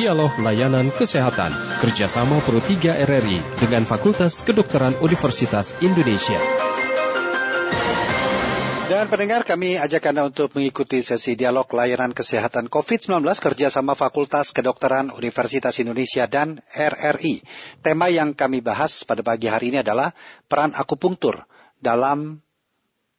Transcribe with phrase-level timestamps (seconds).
[0.00, 1.52] Dialog Layanan Kesehatan
[1.84, 6.40] kerjasama Pro 3 RRI dengan Fakultas Kedokteran Universitas Indonesia.
[8.88, 15.12] Dan pendengar kami ajak Anda untuk mengikuti sesi dialog layanan kesehatan COVID-19 kerjasama Fakultas Kedokteran
[15.12, 17.44] Universitas Indonesia dan RRI.
[17.84, 20.16] Tema yang kami bahas pada pagi hari ini adalah
[20.48, 21.44] peran akupunktur
[21.76, 22.40] dalam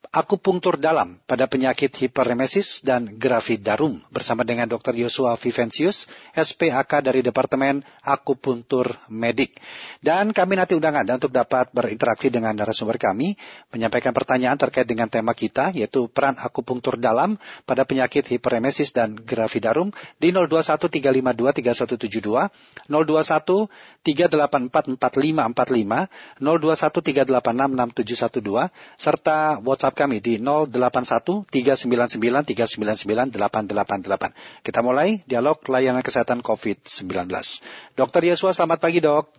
[0.10, 4.98] akupunktur dalam pada penyakit hiperemesis dan gravidarum bersama dengan Dr.
[4.98, 9.62] Yosua Vivencius, SPAK dari Departemen Akupuntur Medik.
[10.02, 13.38] Dan kami nanti undang Anda untuk dapat berinteraksi dengan narasumber kami,
[13.72, 17.38] menyampaikan pertanyaan terkait dengan tema kita, yaitu peran akupunktur dalam
[17.70, 22.50] pada penyakit hiperemesis dan gravidarum di 0213523172,
[22.90, 23.70] 021
[24.02, 26.10] 3844545,
[26.42, 32.18] 0213866712, serta WhatsApp kami di 081 399
[32.52, 34.66] 399 888.
[34.66, 37.30] Kita mulai dialog layanan kesehatan COVID-19.
[37.96, 39.30] Dokter Yesua, selamat pagi dok.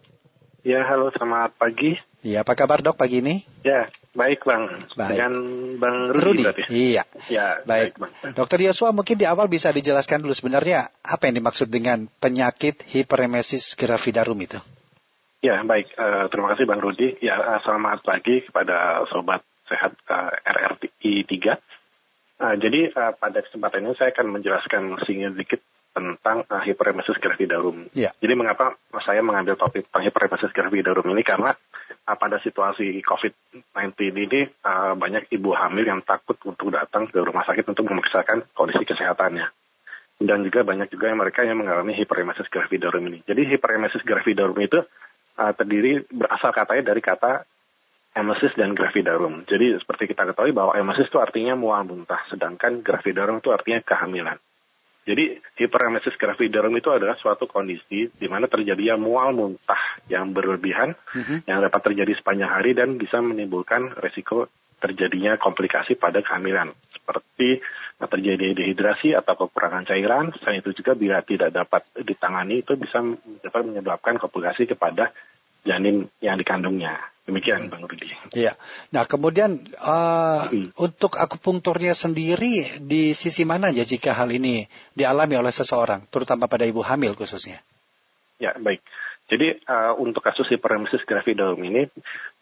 [0.63, 1.99] Ya, halo, selamat pagi.
[2.23, 3.43] Iya, apa kabar dok pagi ini?
[3.67, 4.79] Ya, baik bang.
[4.95, 5.11] Baik.
[5.11, 5.35] Dengan
[5.83, 6.47] bang Rudi.
[6.47, 6.63] Rudi.
[6.71, 7.03] Iya.
[7.27, 7.99] Ya, Baik.
[7.99, 8.13] baik, bang.
[8.39, 13.75] Dokter Yosua mungkin di awal bisa dijelaskan dulu sebenarnya apa yang dimaksud dengan penyakit hiperemesis
[13.75, 14.63] gravidarum itu?
[15.43, 15.91] Ya, baik.
[15.99, 17.19] Eh, terima kasih bang Rudi.
[17.19, 19.43] Ya, eh, selamat pagi kepada sobat
[19.73, 21.33] sehat eh, RRI 3.
[21.33, 27.87] Eh, jadi eh, pada kesempatan ini saya akan menjelaskan sedikit tentang uh, hiperemesis gravidarum.
[27.93, 28.17] Ya.
[28.17, 31.53] Jadi mengapa saya mengambil topik tentang hiperemesis gravidarum ini karena
[32.09, 37.45] uh, pada situasi COVID-19 ini uh, banyak ibu hamil yang takut untuk datang ke rumah
[37.45, 39.47] sakit untuk memeriksakan kondisi kesehatannya.
[40.23, 43.21] Dan juga banyak juga yang mereka yang mengalami hiperemesis gravidarum ini.
[43.29, 44.81] Jadi hiperemesis gravidarum itu
[45.37, 47.45] uh, terdiri berasal katanya dari kata
[48.13, 49.49] emesis dan gravidarum.
[49.49, 54.37] Jadi seperti kita ketahui bahwa emesis itu artinya mual muntah, sedangkan gravidarum itu artinya kehamilan.
[55.03, 61.51] Jadi hiperemesis gravidarum itu adalah suatu kondisi di mana terjadinya mual muntah yang berlebihan Mhm.
[61.51, 64.47] yang dapat terjadi sepanjang hari dan bisa menimbulkan resiko
[64.79, 67.63] terjadinya komplikasi pada kehamilan seperti
[68.03, 70.35] terjadi dehidrasi atau kekurangan cairan.
[70.43, 72.99] Selain itu juga bila tidak dapat ditangani itu bisa
[73.43, 75.15] dapat menyebabkan komplikasi kepada
[75.63, 76.99] janin yang dikandungnya.
[77.23, 78.11] Demikian Bang Rudi.
[78.35, 78.59] Iya.
[78.91, 80.75] Nah kemudian uh, Hmm.
[80.75, 84.67] untuk akupunkturnya sendiri di sisi mana ya jika hal ini
[84.99, 87.63] dialami oleh seseorang, terutama pada ibu hamil khususnya?
[88.43, 88.83] Ya, baik.
[89.31, 91.87] Jadi uh, untuk kasus hiperemesis gravidarum ini,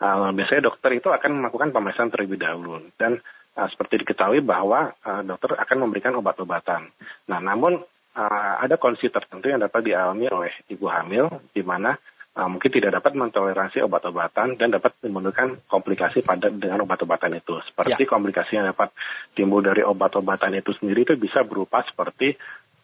[0.00, 2.80] uh, biasanya dokter itu akan melakukan pemeriksaan terlebih dahulu.
[2.96, 3.20] Dan
[3.60, 6.88] uh, seperti diketahui bahwa uh, dokter akan memberikan obat-obatan.
[7.28, 7.84] Nah, namun
[8.16, 11.94] uh, ada kondisi tertentu yang dapat dialami oleh ibu hamil, di mana
[12.36, 17.58] uh, mungkin tidak dapat mentoleransi obat-obatan dan dapat menimbulkan komplikasi pada dengan obat-obatan itu.
[17.66, 18.94] Seperti komplikasi yang dapat
[19.34, 22.36] timbul dari obat-obatan itu sendiri itu bisa berupa seperti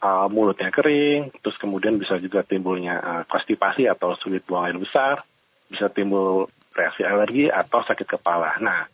[0.03, 5.23] uh, mulutnya kering, terus kemudian bisa juga timbulnya uh, konstipasi atau sulit buang air besar,
[5.71, 8.61] bisa timbul reaksi alergi atau sakit kepala.
[8.61, 8.85] Nah,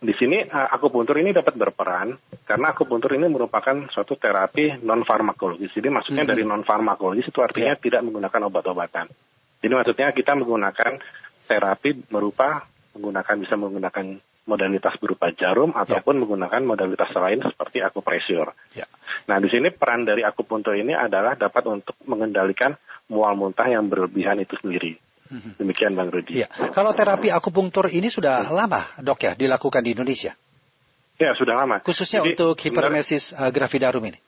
[0.00, 2.16] di sini akupuntur ini dapat berperan
[2.48, 5.76] karena akupuntur ini merupakan suatu terapi non farmakologis.
[5.76, 6.30] Jadi maksudnya Mhm.
[6.32, 9.12] dari non farmakologis itu artinya tidak menggunakan obat-obatan.
[9.60, 11.00] Jadi maksudnya kita menggunakan
[11.46, 12.64] terapi berupa
[12.96, 18.50] menggunakan bisa menggunakan modalitas berupa jarum ataupun menggunakan modalitas lain seperti akupresur.
[18.74, 18.88] Ya.
[19.30, 22.74] Nah, di sini peran dari akupuntur ini adalah dapat untuk mengendalikan
[23.06, 24.98] mual muntah yang berlebihan itu sendiri.
[25.30, 26.42] Demikian Bang Rudi.
[26.42, 26.50] Iya.
[26.74, 30.34] Kalau terapi akupunktur ini sudah lama dok ya dilakukan di Indonesia,
[31.20, 31.78] Ya, sudah lama.
[31.84, 34.18] khususnya Jadi, untuk hiperemesis uh, gravidarum ini.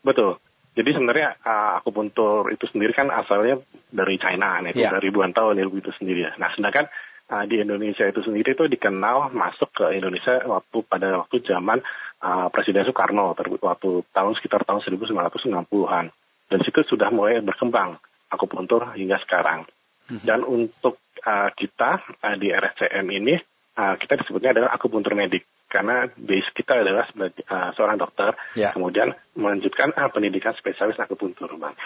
[0.00, 0.40] Betul.
[0.78, 3.58] Jadi sebenarnya uh, akupuntur itu sendiri kan asalnya
[3.90, 4.94] dari China, nah, itu Ya.
[4.94, 6.30] dari ribuan tahun ilmu itu sendiri.
[6.30, 6.32] ya.
[6.38, 6.86] Nah, sedangkan
[7.34, 11.82] uh, di Indonesia itu sendiri itu dikenal masuk ke Indonesia waktu pada waktu zaman
[12.22, 16.14] uh, Presiden Soekarno, waktu tahun sekitar tahun 1960-an.
[16.48, 17.98] Dan situ sudah mulai berkembang
[18.30, 19.66] akupuntur hingga sekarang.
[20.08, 23.36] Dan untuk uh, kita uh, di RSCM ini
[23.76, 28.72] uh, kita disebutnya adalah akupuntur medik karena base kita adalah sebagai uh, seorang dokter Ya.
[28.72, 31.76] kemudian melanjutkan uh, pendidikan spesialis akupuntur, bang.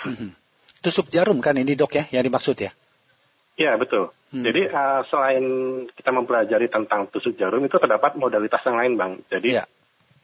[0.82, 2.70] Tusuk jarum kan ini dok ya yang dimaksud ya?
[3.58, 4.10] Ya betul.
[4.32, 4.42] Hmm.
[4.46, 5.44] Jadi uh, selain
[5.92, 9.12] kita mempelajari tentang tusuk jarum itu terdapat modalitas yang lain, bang.
[9.28, 9.64] Jadi Ya.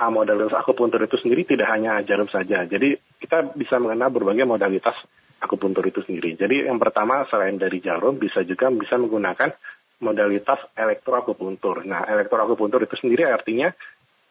[0.00, 2.64] uh, modalitas akupuntur itu sendiri tidak hanya jarum saja.
[2.64, 4.96] Jadi kita bisa mengenal berbagai modalitas
[5.38, 6.34] akupuntur itu sendiri.
[6.34, 9.54] Jadi yang pertama selain dari jarum bisa juga bisa menggunakan
[9.98, 11.82] modalitas elektroakupuntur.
[11.86, 13.74] Nah, elektroakupuntur itu sendiri artinya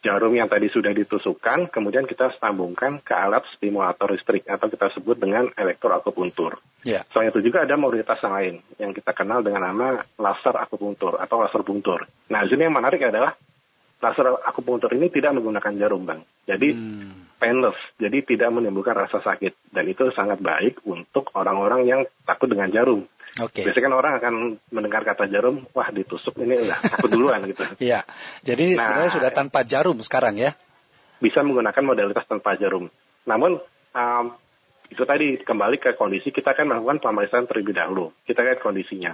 [0.06, 5.18] jarum yang tadi sudah ditusukkan, kemudian kita sambungkan ke alat stimulator listrik atau kita sebut
[5.18, 6.62] dengan elektroakupuntur.
[6.86, 7.04] Ya.
[7.12, 11.44] Selain itu juga ada modalitas yang lain yang kita kenal dengan nama laser akupuntur atau
[11.44, 12.08] laser buntur.
[12.32, 13.36] Nah, di sini yang menarik adalah
[13.98, 16.22] laser akupunktur ini tidak menggunakan jarum, Bang.
[16.48, 17.42] Jadi hmm.
[17.42, 22.72] painless, jadi tidak menimbulkan rasa sakit dan itu sangat baik untuk orang-orang yang takut dengan
[22.72, 23.04] jarum.
[23.38, 23.62] Oke.
[23.62, 23.64] Okay.
[23.68, 24.34] Biasanya kan orang akan
[24.74, 27.64] mendengar kata jarum, wah ditusuk ini udah takut duluan gitu.
[27.92, 28.08] Iya.
[28.42, 30.56] Jadi nah, sebenarnya sudah tanpa jarum sekarang ya?
[31.20, 32.90] Bisa menggunakan modalitas tanpa jarum.
[33.28, 33.62] Namun
[33.94, 34.26] um,
[34.88, 38.16] itu tadi kembali ke kondisi kita akan melakukan pemeriksaan terlebih dahulu.
[38.24, 39.14] Kita lihat kondisinya.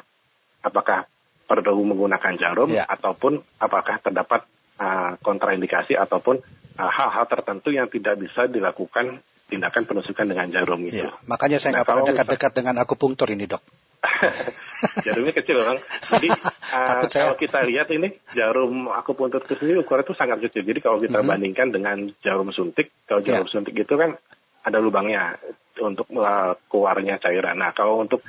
[0.64, 1.10] Apakah
[1.44, 2.88] perlu menggunakan jarum ya.
[2.88, 4.48] ataupun apakah terdapat
[4.80, 6.40] uh, kontraindikasi ataupun
[6.80, 9.20] uh, hal-hal uh, tertentu yang tidak bisa dilakukan
[9.52, 11.04] tindakan penusukan dengan jarum itu.
[11.04, 13.62] Ya, makanya saya nggak nah, pernah dekat-dekat dengan akupunktur ini dok.
[15.06, 15.80] Jarumnya kecil bang.
[16.12, 16.28] Jadi
[16.76, 20.64] uh, kalau kita lihat ini jarum akupunktur itu sendiri ukurannya itu sangat kecil.
[20.68, 21.32] Jadi kalau kita mm -hmm.
[21.32, 23.54] bandingkan dengan jarum suntik, kalau jarum yeah.
[23.54, 24.20] suntik itu kan
[24.64, 25.40] ada lubangnya
[25.80, 27.60] untuk uh, keluarnya cairan.
[27.60, 28.24] Nah kalau untuk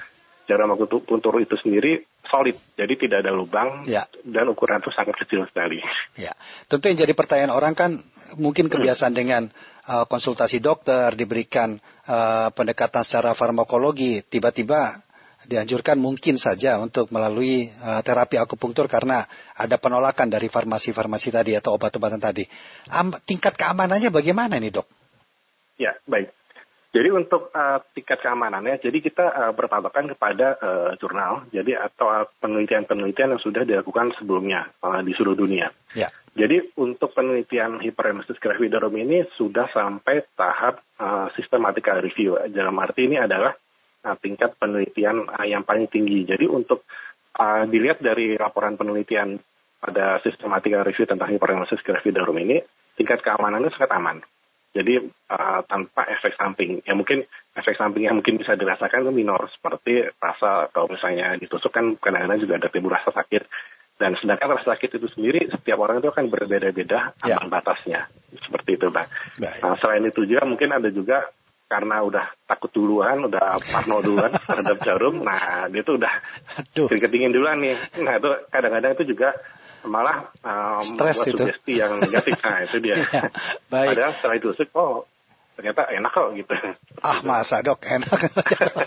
[0.47, 4.05] jarum akupunktur itu sendiri solid, jadi tidak ada lubang ya.
[4.25, 5.81] dan ukuran itu sangat kecil sekali.
[6.19, 6.33] Ya,
[6.69, 7.91] tentu yang jadi pertanyaan orang kan
[8.37, 9.21] mungkin kebiasaan hmm.
[9.21, 9.43] dengan
[9.89, 15.05] uh, konsultasi dokter diberikan uh, pendekatan secara farmakologi, tiba-tiba
[15.47, 19.25] dianjurkan mungkin saja untuk melalui uh, terapi akupunktur karena
[19.55, 22.45] ada penolakan dari farmasi-farmasi tadi atau obat-obatan tadi.
[22.93, 24.87] Am, tingkat keamanannya bagaimana nih dok?
[25.81, 26.31] Ya baik.
[26.95, 33.35] Jadi untuk uh, tingkat keamanannya, jadi kita uh, berpatokan kepada uh, jurnal, jadi atau penelitian-penelitian
[33.35, 35.75] yang sudah dilakukan sebelumnya uh, di seluruh dunia.
[35.99, 36.15] Ya.
[36.39, 41.35] Jadi untuk penelitian hiperemesis gravidarum ini sudah sampai tahap uh,
[41.99, 42.39] review.
[42.55, 43.59] Dalam arti ini adalah
[44.05, 46.29] uh, tingkat penelitian uh, yang paling tinggi.
[46.29, 46.85] Jadi untuk
[47.41, 49.41] uh, dilihat dari laporan penelitian
[49.81, 52.61] pada systematical review tentang hiperemesis gravidarum ini,
[52.97, 54.19] tingkat keamanannya sangat aman.
[54.75, 54.99] Jadi
[55.31, 56.83] uh, tanpa efek samping.
[56.83, 57.23] Ya mungkin
[57.55, 62.43] efek samping yang mungkin bisa dirasakan itu minor seperti rasa atau misalnya ditusuk kan kadang-kadang
[62.43, 63.47] juga ada timbul rasa sakit.
[63.95, 67.39] Dan sedangkan rasa sakit itu sendiri setiap orang itu akan berbeda-beda ya.
[67.47, 68.11] batasnya.
[68.43, 69.07] Seperti itu, Bang.
[69.39, 71.31] Nah, selain itu juga mungkin ada juga
[71.65, 76.13] karena udah takut duluan, udah parno duluan terhadap jarum, nah dia tuh udah
[76.77, 77.75] keringet dingin duluan nih.
[78.05, 79.33] Nah itu kadang-kadang itu juga
[79.85, 81.37] malah um, Stress itu.
[81.41, 82.41] sugesti yang negatif.
[82.41, 82.97] Nah itu dia.
[83.01, 83.29] ya,
[83.69, 83.89] baik.
[83.97, 85.05] Padahal setelah itu oh
[85.55, 86.55] ternyata enak kok gitu.
[86.99, 88.21] Ah masa dok enak.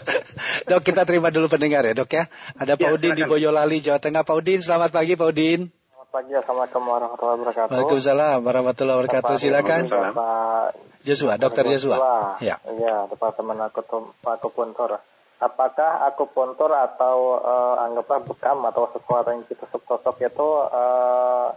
[0.69, 2.27] dok kita terima dulu pendengar ya dok ya.
[2.59, 4.27] Ada Pak ya, Udin di Boyolali Jawa Tengah.
[4.27, 5.71] Pak Udin selamat pagi Pak Udin.
[6.07, 7.71] Pagi Assalamualaikum warahmatullahi wabarakatuh.
[7.75, 9.36] Waalaikumsalam warahmatullahi wabarakatuh.
[9.36, 9.81] Silakan.
[9.92, 10.68] Pak
[11.04, 11.98] Joshua, Dokter Joshua.
[12.39, 12.63] Ya.
[12.63, 15.04] Iya, Departemen Akupuntur.
[15.38, 21.54] Apakah akupuntur atau uh, anggaplah bekam atau sesuatu yang kita sosok itu uh,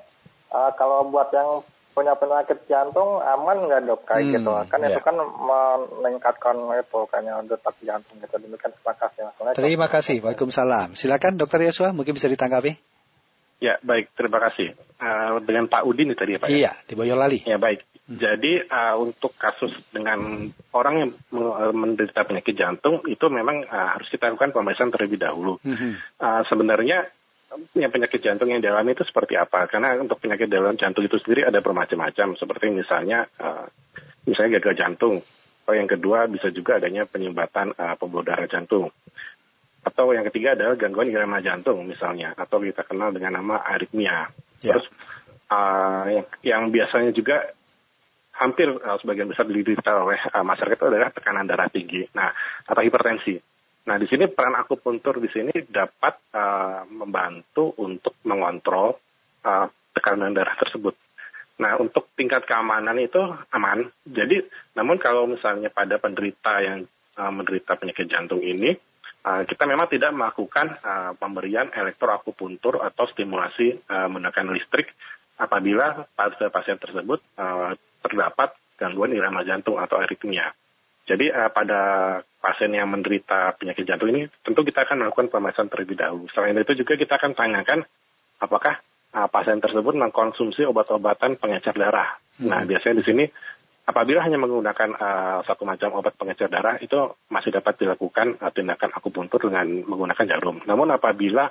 [0.52, 1.64] uh, kalau buat yang
[1.96, 4.94] punya penyakit jantung aman nggak dok kayak hmm, gitu kan yeah.
[4.94, 9.20] itu kan meningkatkan itu kayaknya detak jantung gitu demikian terima kasih
[9.58, 12.78] terima kasih Waalaikumsalam silakan dokter Yesua mungkin bisa ditanggapi
[13.60, 14.16] Ya, baik.
[14.16, 14.72] Terima kasih.
[14.96, 16.48] Uh, dengan Pak Udin tadi ya, Pak?
[16.48, 16.56] Ya?
[16.56, 17.38] Iya, di Boyolali.
[17.44, 17.84] Ya, baik.
[18.08, 18.16] Hmm.
[18.16, 24.10] Jadi uh, untuk kasus dengan orang yang eh, menderita penyakit jantung itu memang uh, harus
[24.10, 25.62] kita lakukan pemeriksaan terlebih dahulu.
[25.62, 25.94] Hmm.
[26.18, 27.06] Uh, sebenarnya
[27.78, 29.70] yang penyakit jantung yang dialami itu seperti apa?
[29.70, 32.34] Karena untuk penyakit dalam jantung itu sendiri ada bermacam-macam.
[32.34, 33.70] Seperti misalnya, uh,
[34.26, 35.22] misalnya gagal jantung.
[35.62, 38.90] Atau yang kedua bisa juga adanya penyumbatan uh, pembuluh darah jantung.
[39.80, 44.28] Atau yang ketiga adalah gangguan irama jantung misalnya, atau kita kenal dengan nama aritmia.
[44.60, 44.76] Yeah.
[44.76, 44.86] Terus
[45.48, 47.48] uh, yang, yang biasanya juga
[48.36, 52.32] hampir uh, sebagian besar diderita oleh uh, masyarakat itu adalah tekanan darah tinggi, nah
[52.64, 53.36] atau hipertensi.
[53.88, 58.96] Nah di sini peran akupuntur di sini dapat uh, membantu untuk mengontrol
[59.44, 60.92] uh, tekanan darah tersebut.
[61.60, 63.20] Nah untuk tingkat keamanan itu
[63.52, 63.88] aman.
[64.04, 64.44] Jadi
[64.76, 66.84] namun kalau misalnya pada penderita yang
[67.16, 68.76] uh, menderita penyakit jantung ini
[69.20, 74.96] Uh, kita memang tidak melakukan uh, pemberian elektroakupuntur atau stimulasi uh, menggunakan listrik
[75.36, 80.56] apabila pada pasien tersebut uh, terdapat gangguan irama jantung atau aritmia.
[81.04, 81.80] Jadi uh, pada
[82.40, 86.24] pasien yang menderita penyakit jantung ini tentu kita akan melakukan pemeriksaan terlebih dahulu.
[86.32, 87.84] Selain itu juga kita akan tanyakan
[88.40, 88.80] apakah
[89.12, 92.16] uh, pasien tersebut mengkonsumsi obat-obatan pengecer darah.
[92.40, 92.48] Hmm.
[92.48, 93.24] Nah biasanya di sini
[93.88, 96.94] Apabila hanya menggunakan uh, satu macam obat pengecer darah, itu
[97.32, 100.62] masih dapat dilakukan uh, tindakan akupuntur dengan menggunakan jarum.
[100.68, 101.50] Namun apabila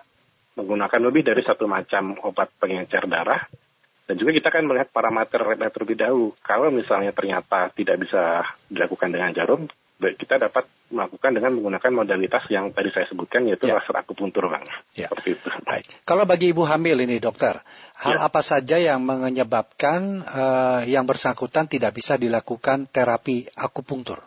[0.55, 3.43] menggunakan lebih dari satu macam obat pengecer darah,
[4.09, 6.33] dan juga kita akan melihat parameter terlebih dahulu.
[6.41, 10.63] Kalau misalnya ternyata tidak bisa dilakukan dengan jarum, kita dapat
[10.95, 13.75] melakukan dengan menggunakan modalitas yang tadi saya sebutkan yaitu ya.
[13.75, 14.63] laser akupuntur bang.
[14.95, 15.11] Ya.
[15.11, 15.47] Seperti itu.
[15.67, 15.85] Baik.
[16.07, 17.59] Kalau bagi ibu hamil ini dokter,
[17.99, 18.23] hal ya.
[18.23, 24.23] apa saja yang menyebabkan uh, yang bersangkutan tidak bisa dilakukan terapi akupuntur?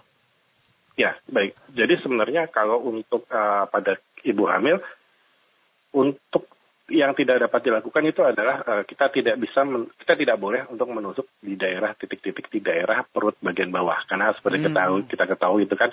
[1.01, 1.57] Ya baik.
[1.73, 3.97] Jadi sebenarnya kalau untuk uh, pada
[4.29, 4.77] ibu hamil
[5.97, 6.52] untuk
[6.93, 10.93] yang tidak dapat dilakukan itu adalah uh, kita tidak bisa men, kita tidak boleh untuk
[10.93, 14.67] menusuk di daerah titik-titik di daerah perut bagian bawah karena seperti hmm.
[14.69, 15.91] ketahui kita ketahui itu kan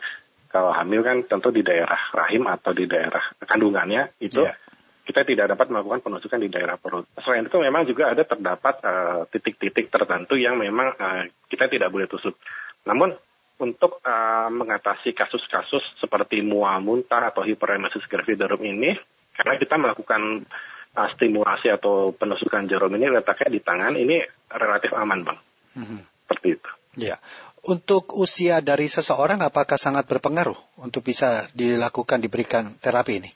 [0.49, 4.57] kalau hamil kan tentu di daerah rahim atau di daerah kandungannya itu yeah.
[5.07, 7.05] kita tidak dapat melakukan penusukan di daerah perut.
[7.21, 12.09] Selain itu memang juga ada terdapat uh, titik-titik tertentu yang memang uh, kita tidak boleh
[12.09, 12.33] tusuk.
[12.89, 13.13] Namun
[13.61, 18.97] untuk uh, mengatasi kasus-kasus seperti mual muntah atau hiperemesis gravidarum ini
[19.37, 20.78] karena kita melakukan uh,
[21.15, 24.19] stimulasi atau penusukan jarum ini letaknya di tangan ini
[24.51, 25.39] relatif aman bang
[25.79, 25.99] mm-hmm.
[26.25, 27.15] seperti itu ya
[27.69, 33.31] untuk usia dari seseorang apakah sangat berpengaruh untuk bisa dilakukan diberikan terapi ini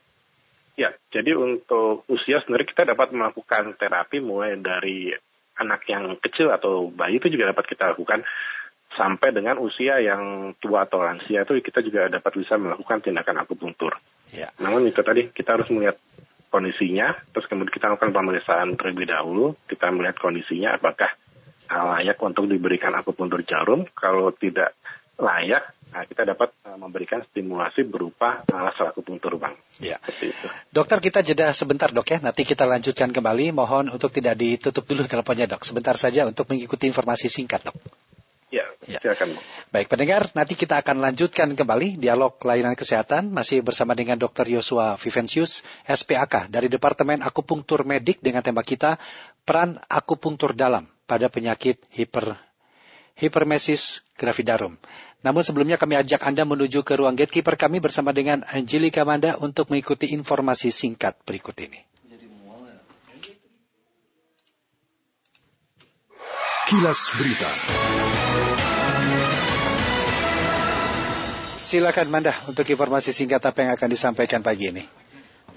[0.75, 5.13] ya jadi untuk usia sebenarnya kita dapat melakukan terapi mulai dari
[5.61, 8.25] anak yang kecil atau bayi itu juga dapat kita lakukan
[8.93, 13.97] sampai dengan usia yang tua atau lansia itu kita juga dapat bisa melakukan tindakan akupunktur.
[14.29, 14.53] Ya.
[14.61, 15.97] Namun itu tadi kita harus melihat
[16.53, 21.09] kondisinya, terus kemudian kita lakukan pemeriksaan terlebih dahulu, kita melihat kondisinya apakah
[21.73, 23.89] layak untuk diberikan akupuntur jarum.
[23.97, 24.77] Kalau tidak
[25.17, 29.57] layak, nah kita dapat uh, memberikan stimulasi berupa laser akupuntur, Bang.
[29.81, 29.97] Ya.
[30.21, 30.47] itu.
[30.69, 32.17] Dokter kita jeda sebentar, Dok ya.
[32.21, 33.53] Nanti kita lanjutkan kembali.
[33.53, 35.65] Mohon untuk tidak ditutup dulu teleponnya, Dok.
[35.65, 37.77] Sebentar saja untuk mengikuti informasi singkat, Dok.
[38.83, 39.39] Ya, ya, silakan.
[39.71, 44.45] Baik, pendengar, nanti kita akan lanjutkan kembali dialog layanan kesehatan masih bersama dengan Dr.
[44.45, 48.99] Yosua Vivensius, SPAK dari Departemen Akupunktur Medik dengan tema kita
[49.47, 52.35] peran akupunktur dalam pada penyakit hiper
[53.13, 54.75] hipermesis gravidarum.
[55.23, 59.71] Namun sebelumnya kami ajak Anda menuju ke ruang gatekeeper kami bersama dengan Angelika Manda untuk
[59.71, 61.79] mengikuti informasi singkat berikut ini.
[66.63, 67.51] Kilas Berita.
[71.73, 74.85] Silakan Manda untuk informasi singkat apa yang akan disampaikan pagi ini.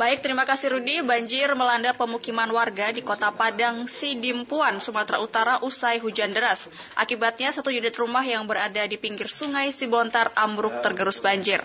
[0.00, 1.04] Baik, terima kasih Rudi.
[1.04, 6.72] Banjir melanda pemukiman warga di kota Padang, Sidimpuan, Sumatera Utara usai hujan deras.
[6.96, 11.60] Akibatnya satu unit rumah yang berada di pinggir sungai Sibontar ambruk tergerus banjir.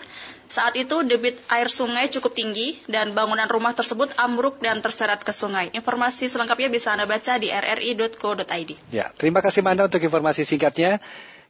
[0.52, 5.32] Saat itu debit air sungai cukup tinggi dan bangunan rumah tersebut ambruk dan terseret ke
[5.32, 5.72] sungai.
[5.72, 8.70] Informasi selengkapnya bisa Anda baca di rri.co.id.
[8.92, 11.00] Ya, terima kasih Manda untuk informasi singkatnya.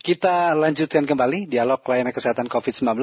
[0.03, 2.99] Kita lanjutkan kembali dialog pelayanan kesehatan COVID-19,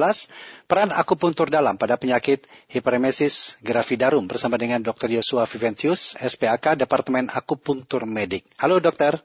[0.68, 5.08] peran akupuntur dalam pada penyakit hiperemesis gravidarum bersama dengan Dr.
[5.08, 8.44] Yosua Viventius, SPAK, Departemen Akupuntur Medik.
[8.60, 9.16] Halo dokter.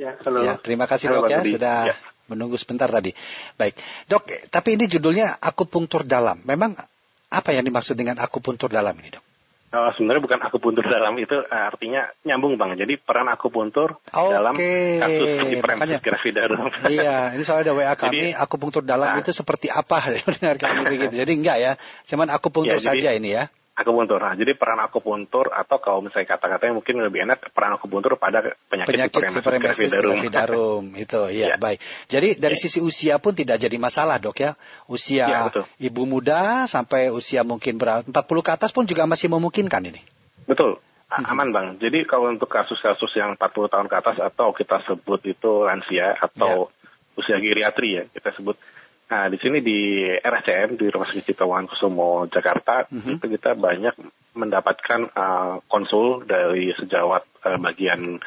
[0.00, 0.40] Ya, halo.
[0.40, 1.96] Ya, terima kasih halo, dok ya, sudah ya.
[2.32, 3.12] menunggu sebentar tadi.
[3.60, 3.76] Baik,
[4.08, 6.40] dok, tapi ini judulnya akupuntur dalam.
[6.48, 6.80] Memang
[7.28, 9.25] apa yang dimaksud dengan akupuntur dalam ini dok?
[9.66, 12.78] Uh, sebenarnya bukan akupuntur dalam itu uh, artinya nyambung bang.
[12.78, 14.30] Jadi peran akupuntur okay.
[14.30, 14.54] dalam
[15.02, 16.70] kasus hiperemesis gravidarum.
[16.96, 19.98] Iya, ini soalnya ada WA kami jadi, akupuntur dalam nah, itu seperti apa
[20.38, 21.18] dengar kami begitu.
[21.18, 21.72] Jadi enggak ya,
[22.06, 24.16] cuman akupuntur ya, saja jadi, ini ya akupuntur.
[24.16, 29.12] Nah, jadi peran akupuntur atau kalau misalnya kata-katanya mungkin lebih enak peran akupuntur pada penyakit,
[29.12, 30.96] penyakit hiperemesis gravidarum.
[30.96, 31.56] itu, iya, ya.
[31.60, 31.84] baik.
[32.08, 32.62] Jadi dari ya.
[32.64, 34.56] sisi usia pun tidak jadi masalah, Dok ya.
[34.88, 35.40] Usia ya,
[35.76, 40.00] ibu muda sampai usia mungkin berapa 40 ke atas pun juga masih memungkinkan ini.
[40.48, 40.80] Betul.
[41.06, 41.22] Mhm.
[41.28, 41.66] Aman bang.
[41.78, 46.66] Jadi kalau untuk kasus-kasus yang 40 tahun ke atas atau kita sebut itu lansia atau
[46.66, 47.20] ya.
[47.20, 48.58] usia geriatri ya kita sebut
[49.06, 53.14] Nah, di sini di RSCM di Rumah Sakit Ciptawan Kusumo Jakarta mm -hmm.
[53.22, 53.94] itu kita banyak
[54.34, 58.18] mendapatkan uh, konsul dari sejawat uh, bagian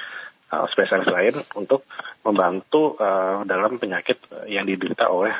[0.49, 1.83] uh, spesialis lain untuk
[2.23, 5.35] membantu uh, dalam penyakit yang diderita oleh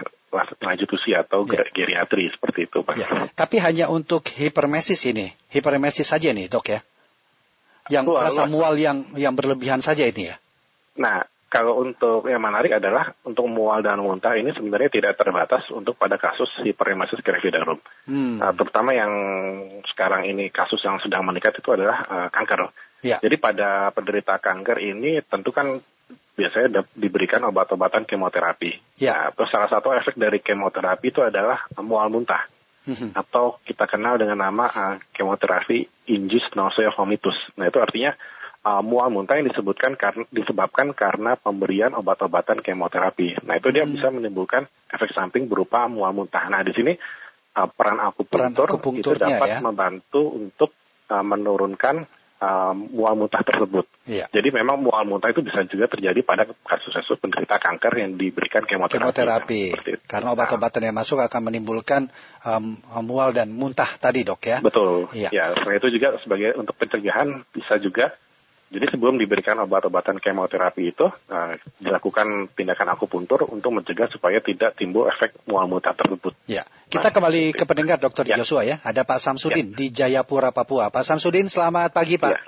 [0.62, 1.66] lanjut usia atau ya.
[1.74, 2.96] geriatri seperti itu, Pak.
[3.00, 3.08] Ya.
[3.34, 6.80] Tapi hanya untuk hipermesis ini, hipermesis saja nih, Dok ya.
[7.90, 10.36] Yang rasa mual yang yang berlebihan saja ini ya.
[11.02, 15.98] Nah, kalau untuk yang menarik adalah untuk mual dan muntah ini sebenarnya tidak terbatas untuk
[15.98, 17.82] pada kasus hiperemesis gravidarum.
[18.06, 18.38] Hmm.
[18.38, 19.12] Uh, terutama yang
[19.90, 22.70] sekarang ini kasus yang sedang meningkat itu adalah uh, kanker.
[23.02, 23.18] Ya.
[23.18, 25.82] Jadi pada penderita kanker ini tentu kan
[26.38, 29.02] biasanya diberikan obat-obatan kemoterapi.
[29.02, 29.18] Ya.
[29.18, 32.46] Nah, terus salah satu efek dari kemoterapi itu adalah mual muntah.
[32.86, 33.12] Hmm.
[33.12, 37.36] Atau kita kenal dengan nama uh, kemoterapi induced nausea vomitus.
[37.58, 38.14] Nah itu artinya
[38.66, 43.46] uh, mual muntah yang disebutkan karena disebabkan karena pemberian obat-obatan kemoterapi.
[43.48, 43.94] Nah itu dia hmm.
[43.96, 46.44] bisa menimbulkan efek samping berupa mual muntah.
[46.52, 46.94] Nah di sini
[47.56, 49.60] uh, peran akupunktur itu dapat ya?
[49.64, 50.76] membantu untuk
[51.08, 52.04] uh, menurunkan
[52.44, 53.86] uh, mual muntah tersebut.
[54.10, 54.26] Iya.
[54.32, 59.06] Jadi memang mual muntah itu bisa juga terjadi pada kasus-kasus penderita kanker yang diberikan kemoterapi.
[59.06, 59.64] Kemoterapi.
[59.76, 62.10] Nah, Karena obat-obatan yang masuk akan menimbulkan
[62.44, 64.58] um, mual dan muntah tadi dok ya.
[64.60, 65.08] Betul.
[65.14, 65.30] Iya.
[65.30, 68.18] Ya, selain itu juga sebagai untuk pencegahan bisa juga
[68.70, 75.10] jadi sebelum diberikan obat-obatan kemoterapi itu uh, dilakukan tindakan akupuntur untuk mencegah supaya tidak timbul
[75.10, 76.38] efek mual muntah tersebut.
[76.46, 78.30] Ya, Kita kembali ke pendengar Dr.
[78.30, 78.38] Ya.
[78.38, 78.78] Joshua ya.
[78.86, 79.76] Ada Pak Samsudin ya.
[79.76, 80.94] di Jayapura, Papua.
[80.94, 82.30] Pak Samsudin, selamat pagi Pak.
[82.30, 82.42] Ya.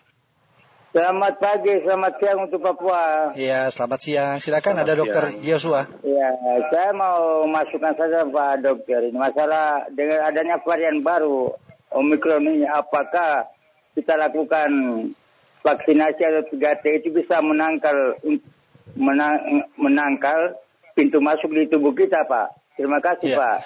[0.91, 3.31] Selamat pagi, selamat siang untuk Papua.
[3.33, 4.35] Iya, selamat siang.
[4.37, 5.89] Silakan selamat ada Dokter Joshua.
[6.05, 6.29] Iya,
[6.69, 9.09] saya mau masukkan saja Pak Dokter.
[9.09, 11.49] Ini masalah dengan adanya varian baru
[11.91, 13.49] Omikron ini, apakah
[13.95, 14.69] kita lakukan
[15.61, 18.17] vaksinasi atau 3T itu bisa menangkal
[18.97, 20.57] menang, menangkal
[20.97, 22.61] pintu masuk di tubuh kita, Pak.
[22.75, 23.37] Terima kasih, ya.
[23.37, 23.57] Pak.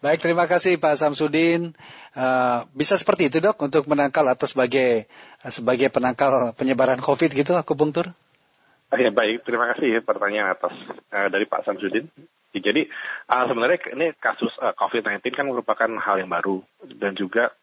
[0.00, 1.74] Baik, terima kasih Pak Samsudin.
[2.14, 5.10] Uh, bisa seperti itu, Dok, untuk menangkal atau sebagai
[5.42, 8.14] sebagai penangkal penyebaran COVID gitu, akupunktur?
[8.90, 10.74] Ya, baik, terima kasih pertanyaan atas
[11.14, 12.10] uh, dari Pak Samsudin.
[12.50, 12.90] Jadi
[13.30, 16.66] uh, sebenarnya ini kasus uh, COVID-19 kan merupakan hal yang baru
[16.98, 17.54] dan juga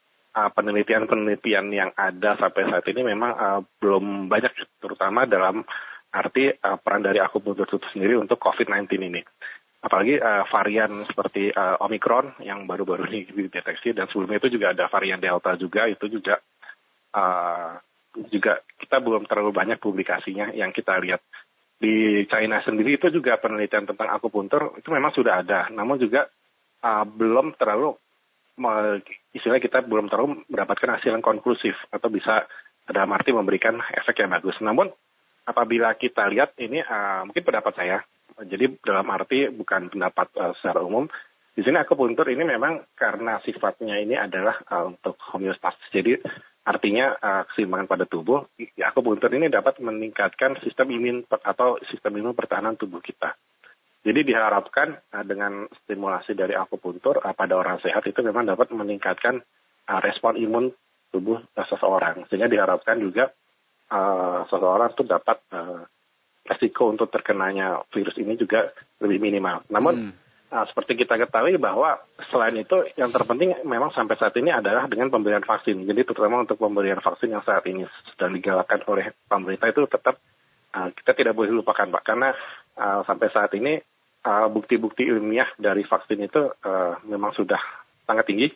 [0.53, 5.65] penelitian-penelitian uh, yang ada sampai saat ini memang uh, belum banyak, terutama dalam
[6.13, 9.22] arti uh, peran dari akupunktur itu sendiri untuk COVID-19 ini.
[9.77, 14.89] Apalagi uh, varian seperti uh, Omicron yang baru-baru ini dideteksi dan sebelumnya itu juga ada
[14.89, 16.41] varian Delta juga itu juga
[17.13, 17.77] uh,
[18.34, 21.22] juga kita belum terlalu banyak publikasinya yang kita lihat.
[21.77, 26.25] Di China sendiri itu juga penelitian tentang akupuntur itu memang sudah ada namun juga
[26.82, 27.94] uh, belum terlalu
[29.32, 32.50] istilahnya kita belum terlalu mendapatkan hasil yang konklusif atau bisa
[32.90, 34.90] dalam arti memberikan efek yang bagus namun
[35.46, 37.98] apabila kita lihat ini uh, mungkin pendapat saya
[38.46, 41.10] jadi dalam arti bukan pendapat uh, secara umum.
[41.58, 45.90] Di sini akupuntur ini memang karena sifatnya ini adalah uh, untuk homeostasis.
[45.90, 46.22] Jadi
[46.62, 48.46] artinya uh, keseimbangan pada tubuh.
[48.86, 53.34] Akupuntur ini dapat meningkatkan sistem imun atau sistem imun pertahanan tubuh kita.
[54.08, 59.44] Jadi diharapkan uh, dengan stimulasi dari akupuntur uh, pada orang sehat itu memang dapat meningkatkan
[59.84, 60.72] uh, respon imun
[61.12, 62.24] tubuh uh, seseorang.
[62.32, 63.36] Sehingga diharapkan juga
[63.92, 65.84] uh, seseorang itu dapat uh,
[66.48, 68.72] resiko untuk terkenanya virus ini juga
[69.04, 69.68] lebih minimal.
[69.68, 70.14] Namun hmm.
[70.56, 72.00] uh, seperti kita ketahui bahwa
[72.32, 75.84] selain itu yang terpenting memang sampai saat ini adalah dengan pemberian vaksin.
[75.84, 77.84] Jadi terutama untuk pemberian vaksin yang saat ini
[78.16, 80.16] sedang digalakkan oleh pemerintah itu tetap
[80.72, 82.32] uh, kita tidak boleh lupakan Pak karena
[82.80, 83.76] uh, sampai saat ini
[84.51, 87.60] bukti-bukti uh, ilmiah dari vaksin itu uh, memang sudah
[88.03, 88.48] sangat tinggi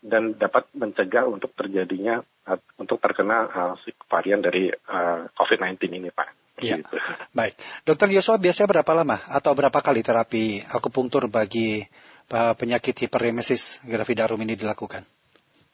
[0.00, 3.74] dan dapat mencegah untuk terjadinya uh, untuk terkena uh,
[4.08, 6.28] varian dari uh, COVID-19 ini, Pak.
[6.60, 6.80] Iya.
[6.80, 6.96] Gitu.
[7.32, 7.54] Baik.
[7.84, 11.84] Dokter Yosua biasanya berapa lama atau berapa kali terapi akupunktur bagi
[12.32, 15.04] uh, penyakit hiperemesis gravidarum ini dilakukan?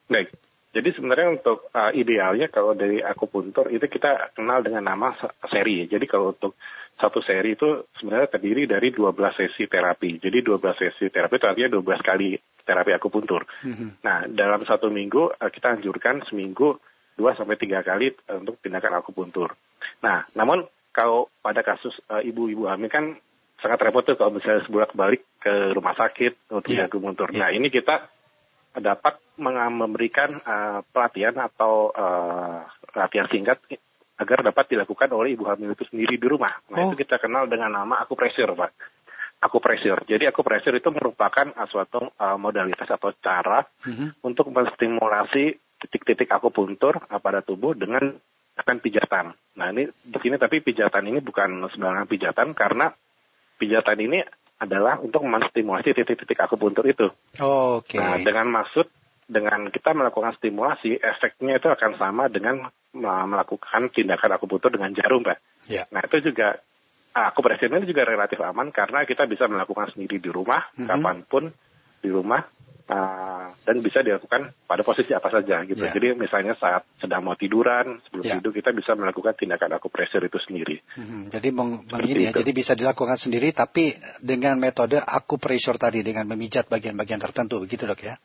[0.07, 0.31] Baik.
[0.77, 5.09] Jadi sebenarnya untuk uh, idealnya kalau dari akupuntur itu kita kenal dengan nama
[5.49, 5.89] seri.
[5.89, 6.53] Jadi kalau untuk
[6.97, 10.17] satu seri itu sebenarnya terdiri dari 12 sesi terapi.
[10.17, 12.29] Jadi 12 sesi terapi itu artinya 12 kali
[12.65, 13.45] terapi akupuntur.
[13.63, 13.89] Mm-hmm.
[14.01, 16.81] Nah, dalam satu minggu uh, kita anjurkan seminggu
[17.21, 19.53] 2 sampai 3 kali uh, untuk tindakan akupuntur.
[20.01, 20.65] Nah, namun
[20.97, 23.21] kalau pada kasus uh, ibu-ibu hamil kan
[23.61, 26.89] sangat repot tuh kalau misalnya sebulan balik ke rumah sakit untuk yeah.
[26.89, 27.29] jaga muntur.
[27.33, 27.45] Yeah.
[27.45, 28.09] Nah ini kita
[28.77, 33.61] dapat memberikan uh, pelatihan atau uh, latihan singkat
[34.17, 36.53] agar dapat dilakukan oleh ibu hamil itu sendiri di rumah.
[36.73, 36.85] Nah oh.
[36.93, 38.73] itu kita kenal dengan nama aku pressure, pak.
[39.45, 40.01] Aku pressure.
[40.09, 44.09] Jadi aku pressure itu merupakan uh, suatu uh, modalitas atau cara mm -hmm.
[44.25, 48.17] untuk menstimulasi titik-titik akupuntur uh, pada tubuh dengan
[48.57, 49.37] akan pijatan.
[49.61, 52.89] Nah ini di sini tapi pijatan ini bukan sembarangan pijatan karena
[53.61, 54.25] pijatan ini
[54.57, 57.13] adalah untuk menstimulasi titik-titik akupuntur itu.
[57.45, 57.97] Oh, Oke.
[57.97, 58.01] Okay.
[58.01, 58.89] Nah dengan maksud
[59.27, 65.39] dengan kita melakukan stimulasi efeknya itu akan sama dengan melakukan tindakan akupuntur dengan jarum, Pak.
[65.67, 65.91] Yeah.
[65.91, 66.63] Nah itu juga
[67.13, 70.89] aku presiden ini juga relatif aman karena kita bisa melakukan sendiri di rumah mm -hmm.
[70.89, 71.45] kapan pun
[72.01, 72.45] di rumah
[72.87, 75.83] uh, dan bisa dilakukan pada posisi apa saja gitu.
[75.83, 75.95] Yeah.
[75.95, 78.39] Jadi misalnya saat sedang mau tiduran sebelum yeah.
[78.39, 80.79] tidur kita bisa melakukan tindakan akupresur itu sendiri.
[80.95, 83.91] Hmm, jadi meng, ya, jadi bisa dilakukan sendiri tapi
[84.23, 88.17] dengan metode akupresur tadi dengan memijat bagian-bagian tertentu begitu dok ya?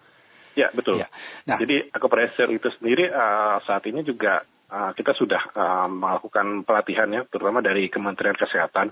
[0.58, 1.00] Ya betul.
[1.00, 1.08] Ya.
[1.48, 7.08] Nah, jadi akupresur itu sendiri uh, saat ini juga uh, kita sudah uh, melakukan pelatihan
[7.12, 8.92] ya, terutama dari Kementerian Kesehatan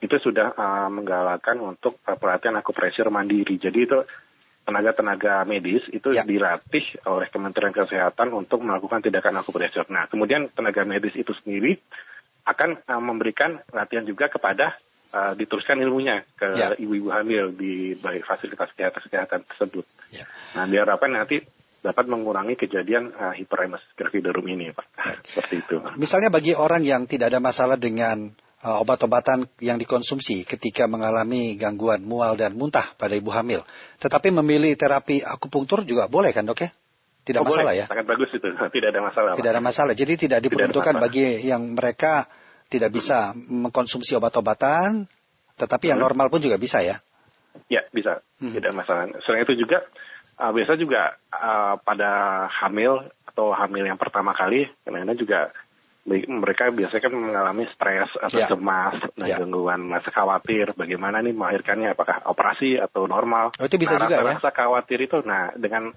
[0.00, 3.56] itu sudah uh, menggalakkan untuk uh, pelatihan akupresur mandiri.
[3.60, 3.98] Jadi itu
[4.66, 6.26] tenaga-tenaga medis itu ya.
[6.26, 9.86] dilatih oleh Kementerian Kesehatan untuk melakukan tindakan akupresur.
[9.92, 11.76] Nah, kemudian tenaga medis itu sendiri
[12.46, 14.78] akan uh, memberikan latihan juga kepada
[15.12, 16.74] uh, diteruskan ilmunya ke ya.
[16.78, 19.84] ibu-ibu hamil di baik fasilitas kesehatan, kesehatan tersebut.
[20.14, 20.24] Ya.
[20.58, 21.42] Nah, diharapkan nanti
[21.84, 24.86] dapat mengurangi kejadian uh, hiperemesis gravidarum ini, Pak.
[24.98, 25.14] Ya.
[25.30, 25.76] Seperti itu.
[26.00, 28.34] Misalnya bagi orang yang tidak ada masalah dengan
[28.66, 33.62] uh, obat-obatan yang dikonsumsi ketika mengalami gangguan mual dan muntah pada ibu hamil.
[34.02, 36.70] Tetapi memilih terapi akupunktur juga boleh kan dok ya?
[37.26, 37.82] Tidak oh, masalah boleh.
[37.82, 37.86] ya?
[37.90, 39.30] Sangat bagus itu, tidak ada masalah.
[39.34, 42.30] Tidak ada masalah, jadi tidak diperuntukkan bagi yang mereka
[42.66, 45.06] tidak bisa mengkonsumsi obat-obatan,
[45.56, 46.06] tetapi yang hmm.
[46.06, 46.98] normal pun juga bisa ya?
[47.70, 48.20] Ya, bisa.
[48.42, 48.52] Hmm.
[48.52, 49.08] Tidak masalah.
[49.24, 49.86] Selain itu juga,
[50.38, 55.54] uh, biasa juga uh, pada hamil atau hamil yang pertama kali, karena juga
[56.06, 58.46] mereka biasanya kan mengalami stres atau yeah.
[58.46, 59.38] cemas dan yeah.
[59.42, 64.22] gangguan masa khawatir bagaimana nih melahirkannya apakah operasi atau normal oh, itu bisa nah, juga
[64.22, 65.90] rasa, ya rasa khawatir itu nah dengan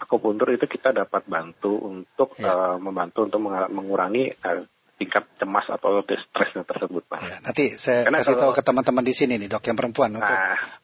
[0.00, 2.72] akupuntur itu kita dapat bantu untuk yeah.
[2.72, 4.64] uh, membantu untuk mengurangi uh,
[5.00, 7.18] tingkat cemas atau stresnya tersebut Pak.
[7.24, 10.12] Ya, nanti saya Karena kasih kalau, tahu ke teman-teman di sini nih dok yang perempuan
[10.12, 10.36] nah, untuk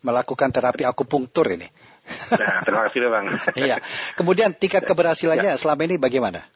[0.08, 1.68] melakukan terapi akupunktur ini.
[2.32, 3.26] Nah, terima kasih bang.
[3.68, 3.76] Iya.
[4.16, 5.60] Kemudian tingkat keberhasilannya ya.
[5.60, 6.48] selama ini bagaimana?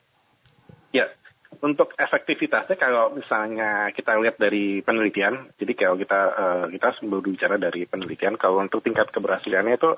[0.89, 1.13] Ya,
[1.61, 7.85] untuk efektivitasnya kalau misalnya kita lihat dari penelitian, jadi kalau kita uh, kita bicara dari
[7.85, 9.93] penelitian, kalau untuk tingkat keberhasilannya itu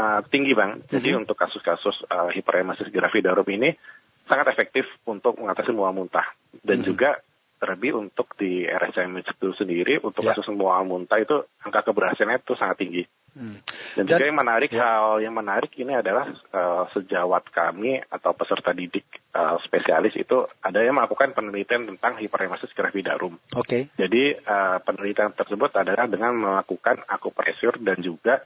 [0.00, 0.80] uh, tinggi bang.
[0.88, 1.22] Jadi mm -hmm.
[1.28, 3.76] untuk kasus-kasus uh, hiperemesis gravidarum ini
[4.24, 6.24] sangat efektif untuk mengatasi mual muntah
[6.64, 6.86] dan hmm.
[6.86, 7.20] juga
[7.64, 10.36] terlebih untuk di RSCM itu sendiri untuk ya.
[10.36, 13.02] kasus mual muntah itu angka keberhasilannya itu sangat tinggi.
[13.34, 13.58] Hmm.
[13.96, 14.78] Dan, dan juga yang menarik ya.
[14.84, 20.84] hal yang menarik ini adalah uh, sejawat kami atau peserta didik uh, spesialis itu ada
[20.84, 23.40] yang melakukan penelitian tentang hiperemesis gravidarum.
[23.56, 23.64] Oke.
[23.64, 23.82] Okay.
[23.96, 28.44] Jadi uh, penelitian tersebut adalah dengan melakukan akupresur dan juga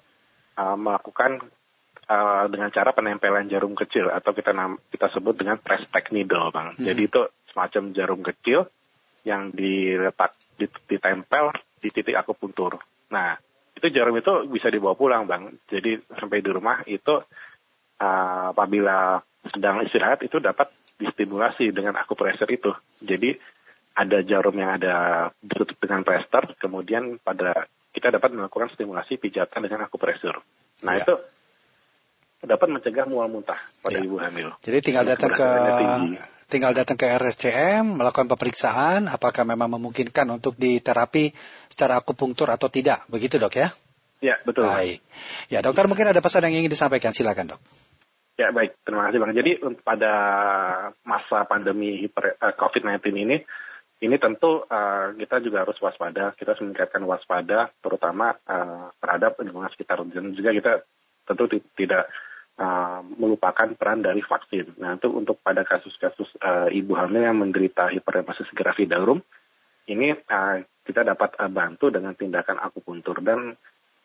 [0.57, 1.43] uh, melakukan
[2.09, 4.51] uh, dengan cara penempelan jarum kecil atau kita
[4.91, 6.75] kita sebut dengan press tag needle, bang.
[6.75, 6.85] Hmm.
[6.85, 8.67] Jadi itu semacam jarum kecil
[9.23, 10.35] yang diletak
[10.89, 12.81] ditempel di titik akupuntur.
[13.13, 13.37] Nah,
[13.77, 15.55] itu jarum itu bisa dibawa pulang, bang.
[15.69, 17.15] Jadi sampai di rumah itu
[18.01, 19.23] uh, apabila
[19.55, 22.75] sedang istirahat itu dapat distimulasi dengan akupressor itu.
[22.99, 23.39] Jadi
[23.99, 29.87] ada jarum yang ada ditutup dengan plester, kemudian pada kita dapat melakukan stimulasi pijatan dengan
[29.87, 30.39] akupressor.
[30.87, 31.03] Nah ya.
[31.03, 31.15] itu
[32.43, 34.07] dapat mencegah mual muntah pada ya.
[34.07, 34.55] ibu hamil.
[34.63, 35.49] Jadi tinggal datang ke
[36.49, 41.35] tinggal datang ke RSCM melakukan pemeriksaan apakah memang memungkinkan untuk diterapi
[41.69, 43.05] secara akupunktur atau tidak.
[43.13, 43.69] Begitu, Dok ya?
[44.19, 44.67] Ya, betul.
[44.67, 44.99] Baik.
[45.53, 47.13] Ya, dokter mungkin ada pesan yang ingin disampaikan.
[47.13, 47.61] Silakan, Dok.
[48.41, 48.81] Ya, baik.
[48.83, 49.35] Terima kasih, Bang.
[49.37, 49.51] Jadi
[49.83, 50.13] pada
[51.05, 53.37] masa pandemi uh, COVID-19 ini
[53.99, 59.69] ini tentu uh, kita juga harus waspada, kita harus meningkatkan waspada, terutama uh, terhadap lingkungan
[59.75, 60.73] sekitar dan juga kita
[61.27, 62.07] tentu tidak
[62.59, 64.77] uh, melupakan peran dari vaksin.
[64.83, 69.23] Nah, itu untuk pada kasus-kasus uh, ibu hamil yang menderita hiperemesis gravidarum,
[69.89, 73.57] ini uh, kita dapat uh, bantu dengan tindakan akupuntur dan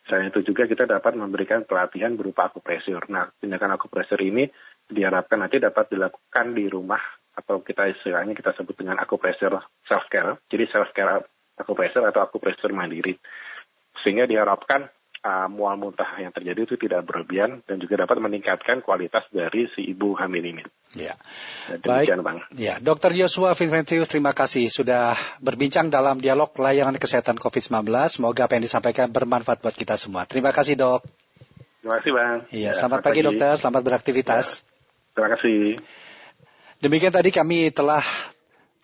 [0.06, 3.04] selain itu juga kita dapat memberikan pelatihan berupa akupresur.
[3.10, 4.48] Nah, tindakan akupresur ini
[4.88, 7.00] diharapkan nanti dapat dilakukan di rumah
[7.34, 10.38] atau kita istilahnya kita sebut dengan akupresur self care.
[10.46, 11.24] Jadi self care
[11.58, 13.16] akupresur atau akupresur mandiri.
[14.02, 14.86] Sehingga diharapkan
[15.24, 19.88] uh, mual muntah yang terjadi itu tidak berlebihan dan juga dapat meningkatkan kualitas dari si
[19.88, 20.62] ibu hamil ini.
[20.94, 21.16] Ya.
[21.80, 22.12] Baik.
[22.20, 22.44] Bang.
[22.54, 23.16] Ya, Dr.
[23.16, 27.88] Yosua Vincentius terima kasih sudah berbincang dalam dialog layanan kesehatan COVID-19.
[28.12, 30.28] Semoga apa yang disampaikan bermanfaat buat kita semua.
[30.28, 31.02] Terima kasih, Dok.
[31.82, 32.38] Terima kasih, Bang.
[32.52, 33.52] Iya, ya, selamat pagi, pagi, Dokter.
[33.58, 34.46] Selamat beraktivitas.
[34.46, 34.72] Ya.
[35.16, 35.60] Terima kasih.
[36.84, 38.04] Demikian tadi kami telah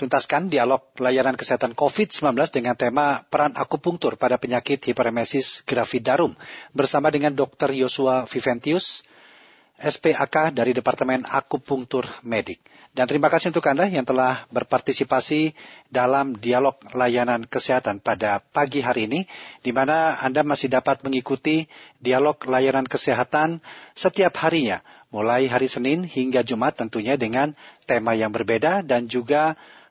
[0.01, 6.33] tuntaskan dialog layanan kesehatan COVID-19 dengan tema peran akupunktur pada penyakit hiperemesis gravidarum
[6.73, 7.69] bersama dengan Dr.
[7.77, 9.05] Yosua Viventius,
[9.77, 12.65] SPAK dari Departemen Akupunktur Medik.
[12.91, 15.55] Dan terima kasih untuk Anda yang telah berpartisipasi
[15.93, 19.31] dalam dialog layanan kesehatan pada pagi hari ini,
[19.63, 21.71] di mana Anda masih dapat mengikuti
[22.03, 23.63] dialog layanan kesehatan
[23.95, 24.83] setiap harinya,
[25.15, 27.55] mulai hari Senin hingga Jumat tentunya dengan
[27.87, 29.55] tema yang berbeda dan juga